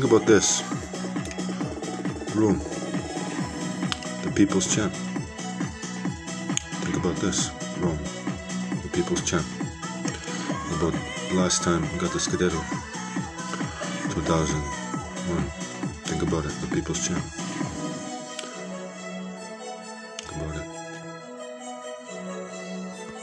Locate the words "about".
0.12-0.26, 6.96-7.16, 10.78-10.94, 16.22-16.46, 20.42-20.56